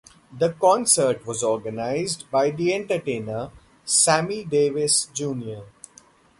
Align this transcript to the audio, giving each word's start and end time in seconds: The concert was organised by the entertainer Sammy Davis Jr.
The 0.35 0.53
concert 0.53 1.27
was 1.27 1.43
organised 1.43 2.25
by 2.31 2.49
the 2.49 2.73
entertainer 2.73 3.51
Sammy 3.85 4.43
Davis 4.43 5.05
Jr. 5.13 5.61